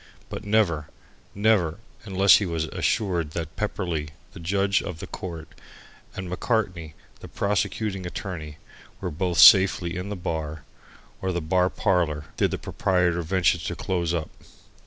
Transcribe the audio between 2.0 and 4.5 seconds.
unless he was assured that Pepperleigh, the